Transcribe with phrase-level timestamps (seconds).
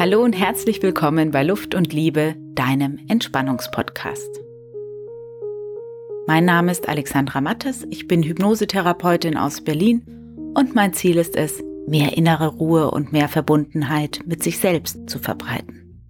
[0.00, 4.40] Hallo und herzlich willkommen bei Luft und Liebe, deinem Entspannungspodcast.
[6.26, 10.00] Mein Name ist Alexandra Mattes, ich bin Hypnosetherapeutin aus Berlin
[10.54, 15.18] und mein Ziel ist es, mehr innere Ruhe und mehr Verbundenheit mit sich selbst zu
[15.18, 16.00] verbreiten.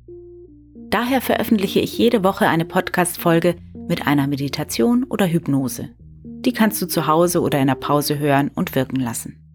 [0.90, 3.56] Daher veröffentliche ich jede Woche eine Podcast-Folge
[3.88, 5.88] mit einer Meditation oder Hypnose.
[6.22, 9.49] Die kannst du zu Hause oder in der Pause hören und wirken lassen.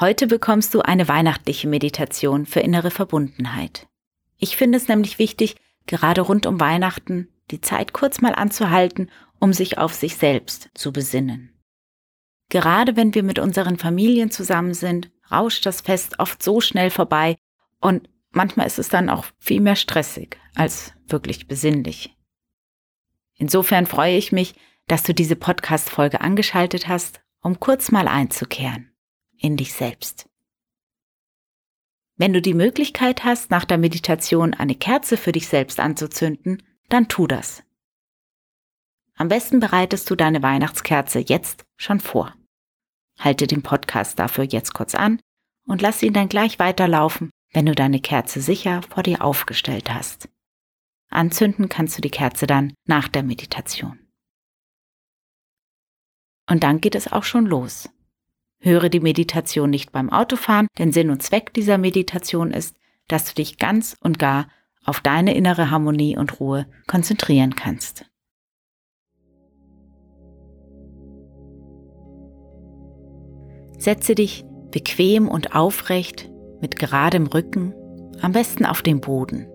[0.00, 3.88] Heute bekommst du eine weihnachtliche Meditation für innere Verbundenheit.
[4.36, 9.52] Ich finde es nämlich wichtig, gerade rund um Weihnachten die Zeit kurz mal anzuhalten, um
[9.52, 11.52] sich auf sich selbst zu besinnen.
[12.48, 17.34] Gerade wenn wir mit unseren Familien zusammen sind, rauscht das Fest oft so schnell vorbei
[17.80, 22.14] und manchmal ist es dann auch viel mehr stressig als wirklich besinnlich.
[23.34, 24.54] Insofern freue ich mich,
[24.86, 28.87] dass du diese Podcast-Folge angeschaltet hast, um kurz mal einzukehren
[29.38, 30.28] in dich selbst.
[32.16, 37.08] Wenn du die Möglichkeit hast, nach der Meditation eine Kerze für dich selbst anzuzünden, dann
[37.08, 37.62] tu das.
[39.14, 42.34] Am besten bereitest du deine Weihnachtskerze jetzt schon vor.
[43.18, 45.20] Halte den Podcast dafür jetzt kurz an
[45.66, 50.28] und lass ihn dann gleich weiterlaufen, wenn du deine Kerze sicher vor dir aufgestellt hast.
[51.10, 53.98] Anzünden kannst du die Kerze dann nach der Meditation.
[56.48, 57.90] Und dann geht es auch schon los.
[58.60, 63.34] Höre die Meditation nicht beim Autofahren, denn Sinn und Zweck dieser Meditation ist, dass du
[63.34, 64.48] dich ganz und gar
[64.84, 68.04] auf deine innere Harmonie und Ruhe konzentrieren kannst.
[73.78, 76.28] Setze dich bequem und aufrecht
[76.60, 77.72] mit geradem Rücken,
[78.20, 79.46] am besten auf den Boden,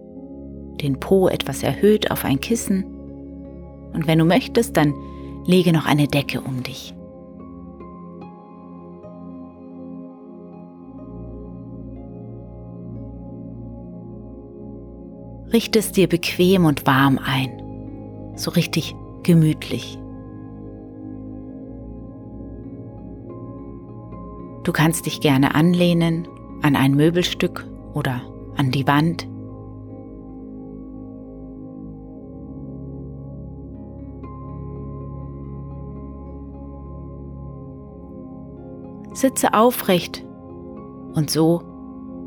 [0.81, 2.85] den Po etwas erhöht auf ein Kissen
[3.93, 4.93] und wenn du möchtest, dann
[5.45, 6.93] lege noch eine Decke um dich.
[15.53, 19.99] Richte es dir bequem und warm ein, so richtig gemütlich.
[24.63, 26.27] Du kannst dich gerne anlehnen
[26.63, 28.21] an ein Möbelstück oder
[28.55, 29.27] an die Wand.
[39.13, 40.25] Sitze aufrecht
[41.13, 41.61] und so,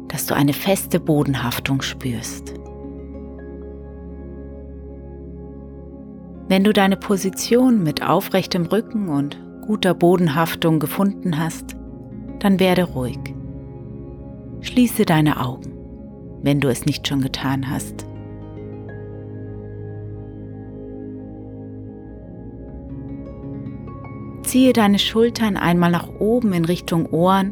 [0.08, 2.54] dass du eine feste Bodenhaftung spürst.
[6.48, 9.36] Wenn du deine Position mit aufrechtem Rücken und
[9.66, 11.74] guter Bodenhaftung gefunden hast,
[12.38, 13.18] dann werde ruhig.
[14.60, 15.72] Schließe deine Augen,
[16.42, 18.06] wenn du es nicht schon getan hast.
[24.42, 27.50] Ziehe deine Schultern einmal nach oben in Richtung Ohren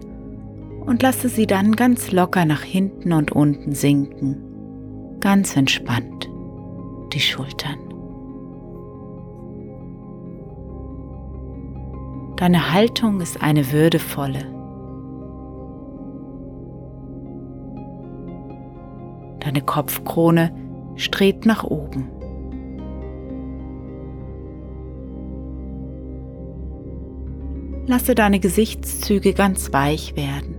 [0.87, 4.37] und lasse sie dann ganz locker nach hinten und unten sinken.
[5.19, 6.31] Ganz entspannt
[7.12, 7.84] die Schultern.
[12.44, 14.44] Deine Haltung ist eine würdevolle.
[19.41, 20.55] Deine Kopfkrone
[20.97, 22.10] strebt nach oben.
[27.87, 30.56] Lasse deine Gesichtszüge ganz weich werden.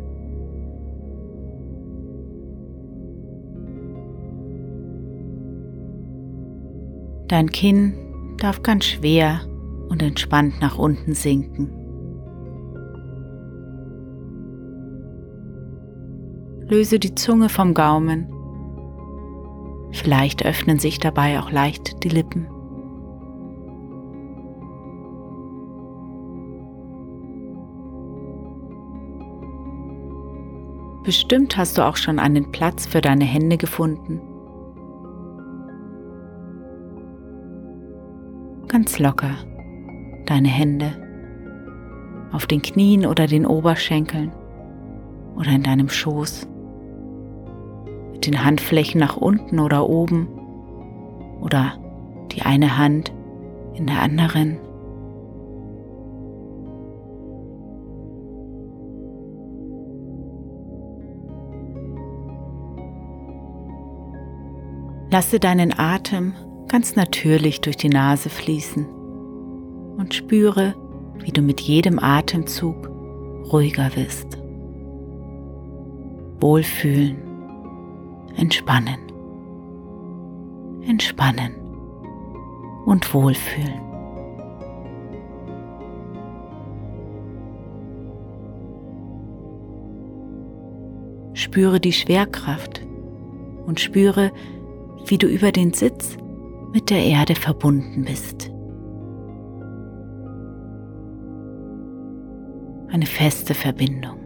[7.28, 7.94] Dein Kinn
[8.40, 9.42] darf ganz schwer
[9.90, 11.70] und entspannt nach unten sinken.
[16.68, 18.28] Löse die Zunge vom Gaumen.
[19.92, 22.48] Vielleicht öffnen sich dabei auch leicht die Lippen.
[31.04, 34.22] Bestimmt hast du auch schon einen Platz für deine Hände gefunden.
[38.68, 39.36] Ganz locker
[40.26, 40.94] deine Hände
[42.32, 44.32] auf den Knien oder den Oberschenkeln
[45.36, 46.48] oder in deinem Schoß,
[48.12, 50.28] mit den Handflächen nach unten oder oben
[51.42, 51.74] oder
[52.32, 53.14] die eine Hand
[53.74, 54.58] in der anderen.
[65.12, 66.34] Lasse deinen Atem
[66.68, 68.95] ganz natürlich durch die Nase fließen
[69.98, 70.76] und spüre,
[71.20, 72.90] wie du mit jedem Atemzug
[73.52, 74.38] ruhiger wirst.
[76.40, 77.18] Wohlfühlen,
[78.36, 79.00] entspannen,
[80.86, 81.54] entspannen
[82.86, 83.86] und wohlfühlen.
[91.56, 92.82] spüre die Schwerkraft
[93.66, 94.34] und spüre,
[95.06, 96.18] wie du über den Sitz
[96.74, 98.52] mit der Erde verbunden bist.
[102.92, 104.18] Eine feste Verbindung.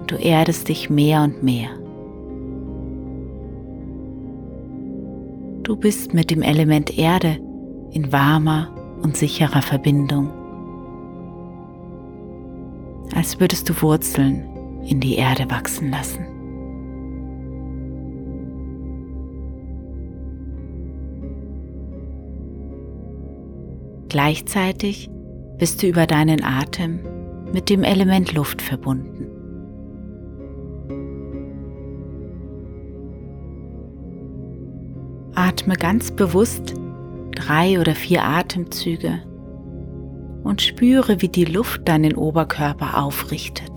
[0.00, 1.70] Und du erdest dich mehr und mehr.
[5.62, 7.38] Du bist mit dem Element Erde
[7.92, 8.68] in warmer
[9.02, 10.30] und sicherer Verbindung,
[13.14, 14.44] als würdest du Wurzeln
[14.84, 16.26] in die Erde wachsen lassen.
[24.08, 25.08] Gleichzeitig
[25.62, 26.98] bist du über deinen Atem
[27.52, 29.28] mit dem Element Luft verbunden.
[35.36, 36.74] Atme ganz bewusst
[37.36, 39.22] drei oder vier Atemzüge
[40.42, 43.71] und spüre, wie die Luft deinen Oberkörper aufrichtet.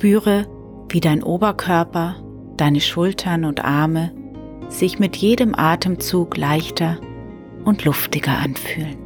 [0.00, 0.46] Spüre,
[0.88, 2.16] wie dein Oberkörper,
[2.56, 4.12] deine Schultern und Arme
[4.70, 6.96] sich mit jedem Atemzug leichter
[7.66, 8.96] und luftiger anfühlen.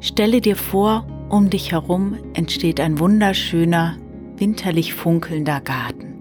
[0.00, 3.96] Stelle dir vor, um dich herum entsteht ein wunderschöner,
[4.36, 6.12] winterlich funkelnder Garten.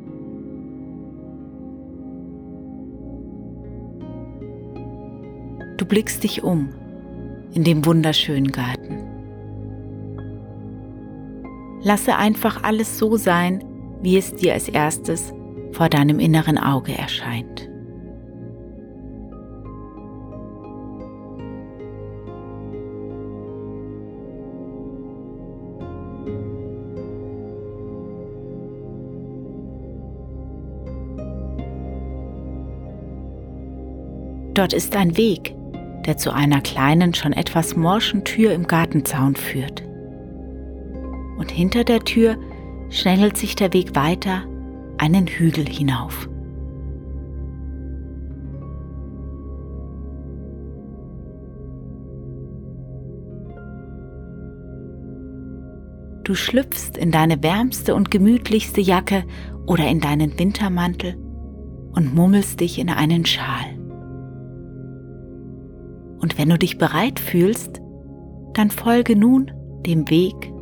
[5.76, 6.70] Du blickst dich um
[7.54, 9.00] in dem wunderschönen Garten.
[11.84, 13.66] Lasse einfach alles so sein,
[14.02, 15.34] wie es dir als erstes
[15.74, 17.71] vor deinem inneren Auge erscheint.
[34.62, 35.56] Dort ist ein Weg,
[36.06, 39.82] der zu einer kleinen, schon etwas morschen Tür im Gartenzaun führt.
[41.40, 42.38] Und hinter der Tür
[42.92, 44.44] schlängelt sich der Weg weiter
[45.00, 46.30] einen Hügel hinauf.
[56.24, 59.24] Du schlüpfst in deine wärmste und gemütlichste Jacke
[59.66, 61.16] oder in deinen Wintermantel
[61.94, 63.81] und mummelst dich in einen Schal.
[66.22, 67.82] Und wenn du dich bereit fühlst,
[68.54, 69.52] dann folge nun
[69.86, 70.54] dem Weg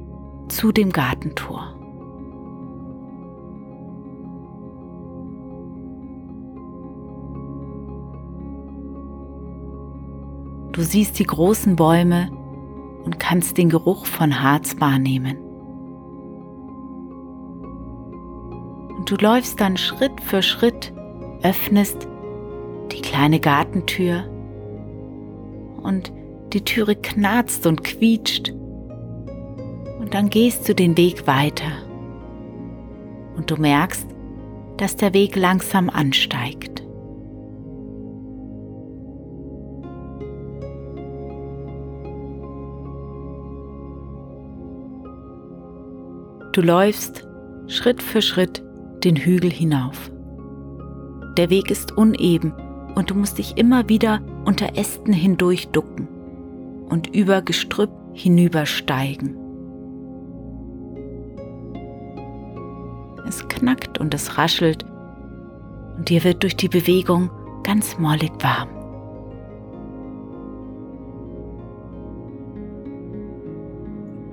[0.47, 1.75] zu dem Gartentor.
[10.71, 12.29] Du siehst die großen Bäume
[13.03, 15.37] und kannst den Geruch von Harz wahrnehmen.
[18.97, 20.93] Und du läufst dann Schritt für Schritt,
[21.43, 22.07] öffnest
[22.93, 24.23] die kleine Gartentür
[25.79, 26.11] und
[26.53, 28.51] die Türe knarzt und quietscht.
[29.99, 31.71] Und dann gehst du den Weg weiter
[33.35, 34.07] und du merkst,
[34.77, 36.83] dass der Weg langsam ansteigt.
[46.53, 47.27] Du läufst
[47.67, 48.63] Schritt für Schritt
[49.03, 50.11] den Hügel hinauf.
[51.37, 52.53] Der Weg ist uneben
[52.95, 56.07] und du musst dich immer wieder unter Ästen hindurch ducken
[56.89, 59.37] und über Gestrüpp hinübersteigen.
[63.27, 64.83] Es knackt und es raschelt
[65.97, 67.29] und dir wird durch die Bewegung
[67.61, 68.69] ganz mollig warm.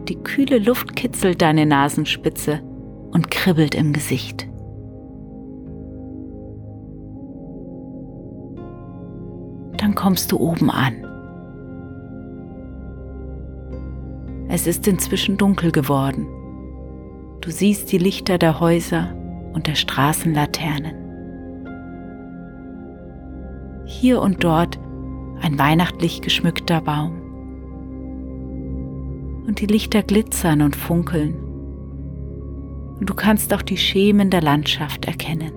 [0.08, 2.62] Die kühle Luft kitzelt deine Nasenspitze
[3.10, 4.48] und kribbelt im Gesicht.
[9.82, 11.04] Dann kommst du oben an.
[14.48, 16.26] Es ist inzwischen dunkel geworden.
[17.40, 19.14] Du siehst die Lichter der Häuser
[19.52, 20.94] und der Straßenlaternen.
[23.84, 24.78] Hier und dort
[25.40, 27.22] ein weihnachtlich geschmückter Baum.
[29.46, 31.34] Und die Lichter glitzern und funkeln.
[32.98, 35.52] Und du kannst auch die Schemen der Landschaft erkennen.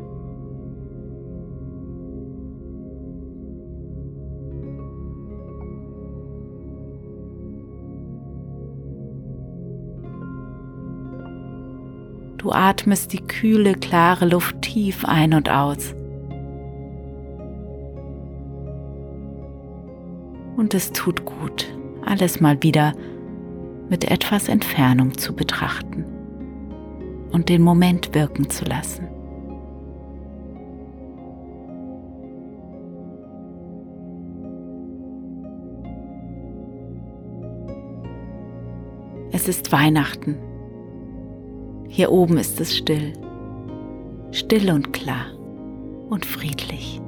[12.39, 15.93] Du atmest die kühle, klare Luft tief ein und aus.
[20.55, 21.67] Und es tut gut,
[22.05, 22.93] alles mal wieder
[23.89, 26.05] mit etwas Entfernung zu betrachten
[27.31, 29.07] und den Moment wirken zu lassen.
[39.33, 40.48] Es ist Weihnachten.
[41.99, 43.11] Hier oben ist es still,
[44.31, 45.25] still und klar
[46.09, 47.01] und friedlich.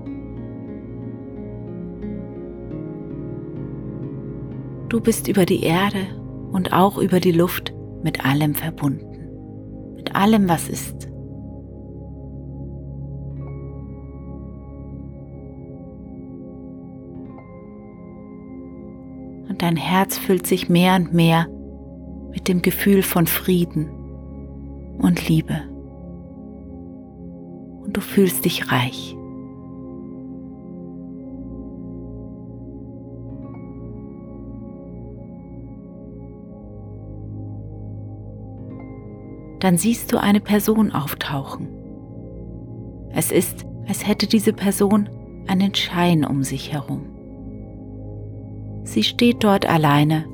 [4.90, 6.08] Du bist über die Erde
[6.52, 11.08] und auch über die Luft mit allem verbunden, mit allem, was ist.
[19.48, 21.48] Und dein Herz füllt sich mehr und mehr
[22.34, 24.01] mit dem Gefühl von Frieden
[25.02, 25.62] und Liebe.
[27.84, 29.16] Und du fühlst dich reich.
[39.60, 41.68] Dann siehst du eine Person auftauchen.
[43.14, 45.08] Es ist, als hätte diese Person
[45.48, 47.06] einen Schein um sich herum.
[48.84, 50.26] Sie steht dort alleine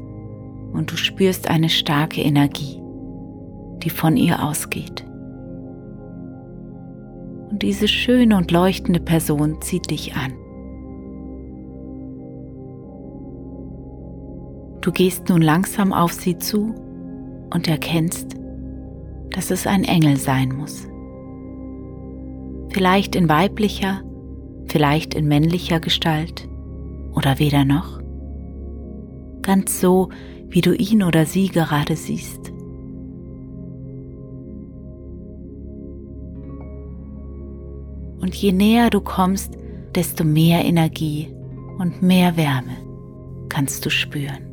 [0.72, 2.82] und du spürst eine starke Energie,
[3.84, 5.06] die von ihr ausgeht.
[7.50, 10.34] Und diese schöne und leuchtende Person zieht dich an.
[14.82, 16.74] Du gehst nun langsam auf sie zu
[17.54, 18.36] und erkennst,
[19.32, 20.88] dass es ein Engel sein muss.
[22.70, 24.02] Vielleicht in weiblicher,
[24.68, 26.48] vielleicht in männlicher Gestalt
[27.14, 28.00] oder weder noch.
[29.42, 30.10] Ganz so,
[30.48, 32.52] wie du ihn oder sie gerade siehst.
[38.28, 39.58] Und je näher du kommst,
[39.96, 41.34] desto mehr Energie
[41.78, 42.76] und mehr Wärme
[43.48, 44.44] kannst du spüren.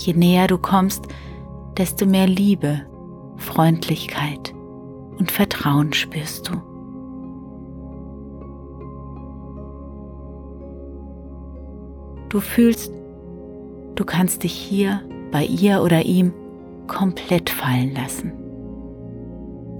[0.00, 1.04] Je näher du kommst,
[1.78, 2.80] desto mehr Liebe,
[3.36, 4.52] Freundlichkeit
[5.16, 6.54] und Vertrauen spürst du.
[12.30, 12.92] Du fühlst,
[13.94, 16.32] du kannst dich hier bei ihr oder ihm
[16.88, 18.39] komplett fallen lassen.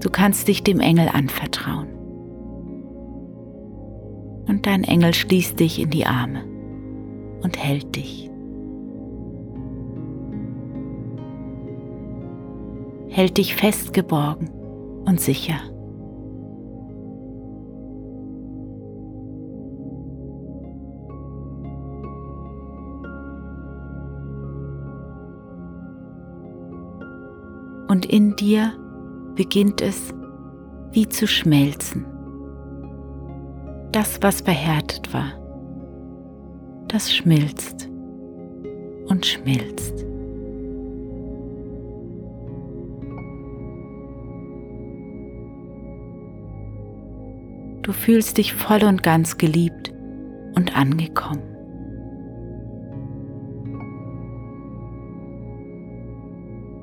[0.01, 1.87] Du kannst dich dem Engel anvertrauen.
[4.47, 6.43] Und dein Engel schließt dich in die Arme
[7.43, 8.29] und hält dich.
[13.09, 14.49] Hält dich festgeborgen
[15.05, 15.59] und sicher.
[27.91, 28.80] und in dir
[29.35, 30.13] beginnt es
[30.91, 32.05] wie zu schmelzen.
[33.91, 35.33] Das, was verhärtet war,
[36.87, 37.89] das schmilzt
[39.07, 40.05] und schmilzt.
[47.81, 49.91] Du fühlst dich voll und ganz geliebt
[50.55, 51.50] und angekommen.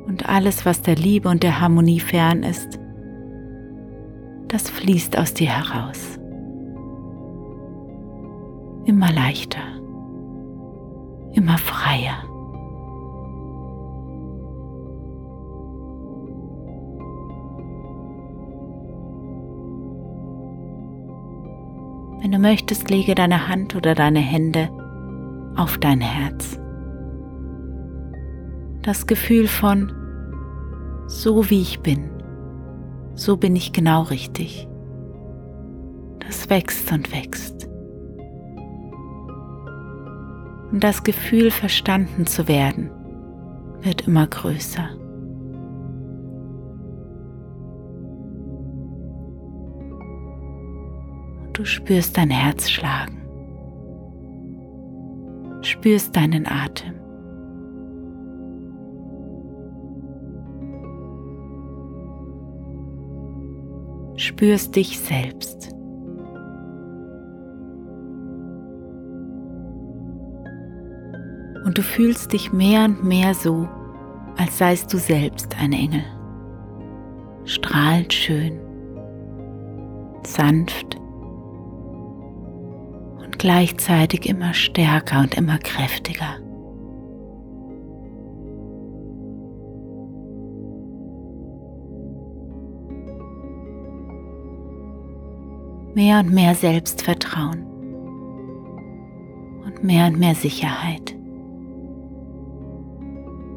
[0.09, 2.81] Und alles, was der Liebe und der Harmonie fern ist,
[4.49, 6.19] das fließt aus dir heraus.
[8.87, 9.61] Immer leichter,
[11.35, 12.25] immer freier.
[22.21, 24.71] Wenn du möchtest, lege deine Hand oder deine Hände
[25.57, 26.59] auf dein Herz.
[28.83, 29.98] Das Gefühl von
[31.09, 32.11] so wie ich bin,
[33.15, 34.69] so bin ich genau richtig.
[36.21, 37.67] Das wächst und wächst.
[40.71, 42.91] Und das Gefühl, verstanden zu werden,
[43.81, 44.91] wird immer größer.
[51.41, 53.23] Und du spürst dein Herz schlagen,
[55.63, 56.98] spürst deinen Atem.
[64.19, 65.73] Spürst dich selbst.
[71.65, 73.69] Und du fühlst dich mehr und mehr so,
[74.37, 76.05] als seist du selbst ein Engel.
[77.45, 78.61] Strahlend schön,
[80.25, 80.97] sanft
[83.21, 86.37] und gleichzeitig immer stärker und immer kräftiger.
[95.99, 97.65] Mehr und mehr Selbstvertrauen
[99.65, 101.17] und mehr und mehr Sicherheit.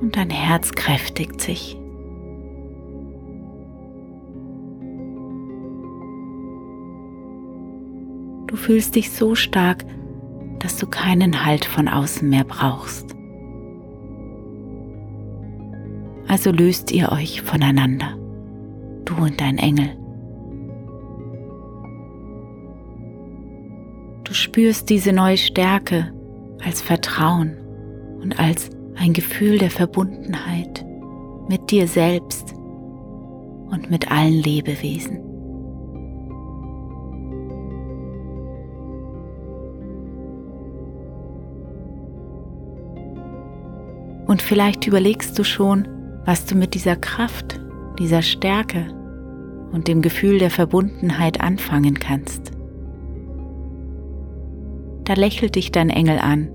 [0.01, 1.77] Und dein Herz kräftigt sich.
[8.47, 9.85] Du fühlst dich so stark,
[10.57, 13.15] dass du keinen Halt von außen mehr brauchst.
[16.27, 18.17] Also löst ihr euch voneinander,
[19.05, 20.00] du und dein Engel.
[24.31, 26.13] Du spürst diese neue Stärke
[26.63, 27.57] als Vertrauen
[28.21, 30.85] und als ein Gefühl der Verbundenheit
[31.49, 35.17] mit dir selbst und mit allen Lebewesen.
[44.27, 45.85] Und vielleicht überlegst du schon,
[46.23, 47.59] was du mit dieser Kraft,
[47.99, 48.95] dieser Stärke
[49.73, 52.60] und dem Gefühl der Verbundenheit anfangen kannst.
[55.03, 56.49] Da lächelt dich dein Engel an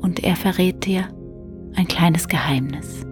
[0.00, 1.04] und er verrät dir
[1.74, 3.04] ein kleines Geheimnis.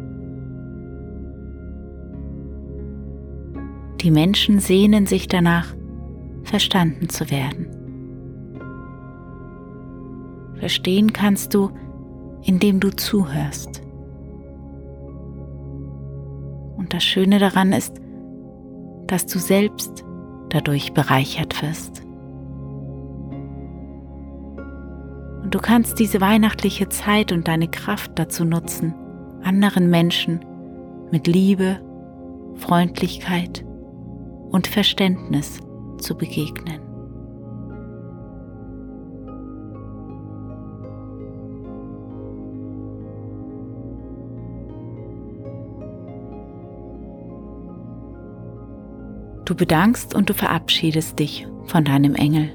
[4.00, 5.74] Die Menschen sehnen sich danach,
[6.44, 7.66] verstanden zu werden.
[10.58, 11.70] Verstehen kannst du,
[12.44, 13.82] indem du zuhörst.
[16.76, 18.00] Und das Schöne daran ist,
[19.06, 20.04] dass du selbst
[20.50, 22.05] dadurch bereichert wirst.
[25.56, 28.94] Du kannst diese weihnachtliche Zeit und deine Kraft dazu nutzen,
[29.42, 30.44] anderen Menschen
[31.10, 31.80] mit Liebe,
[32.56, 33.64] Freundlichkeit
[34.50, 35.60] und Verständnis
[35.96, 36.78] zu begegnen.
[49.46, 52.52] Du bedankst und du verabschiedest dich von deinem Engel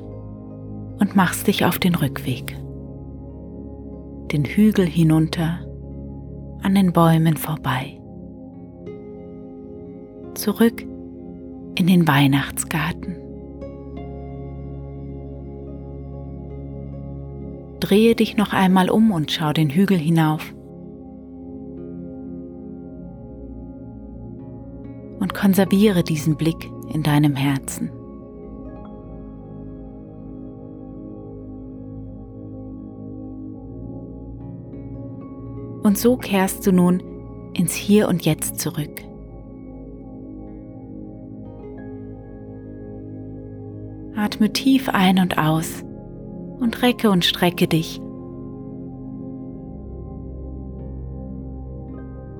[1.00, 2.62] und machst dich auf den Rückweg.
[4.32, 5.60] Den Hügel hinunter,
[6.62, 8.00] an den Bäumen vorbei.
[10.36, 10.84] Zurück
[11.76, 13.18] in den Weihnachtsgarten.
[17.82, 20.54] Drehe dich noch einmal um und schau den Hügel hinauf.
[25.20, 27.92] Und konserviere diesen Blick in deinem Herzen.
[35.84, 37.02] Und so kehrst du nun
[37.54, 39.02] ins Hier und Jetzt zurück.
[44.16, 45.84] Atme tief ein und aus
[46.60, 48.00] und recke und strecke dich.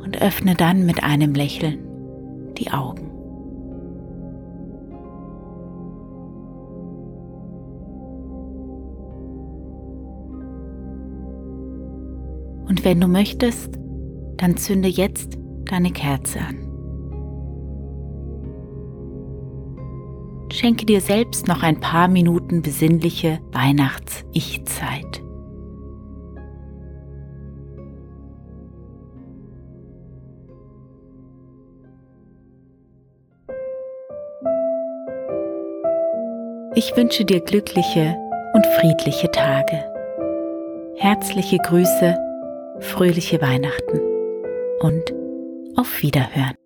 [0.04, 1.80] Und öffne dann mit einem Lächeln
[2.58, 3.11] die Augen.
[12.72, 13.78] Und wenn du möchtest,
[14.38, 16.56] dann zünde jetzt deine Kerze an.
[20.54, 25.22] Schenke dir selbst noch ein paar Minuten besinnliche Weihnachts-Ich-Zeit.
[36.76, 38.16] Ich wünsche dir glückliche
[38.54, 39.84] und friedliche Tage.
[40.96, 42.31] Herzliche Grüße
[42.82, 44.00] fröhliche Weihnachten
[44.80, 45.14] und
[45.78, 46.61] auf Wiederhören.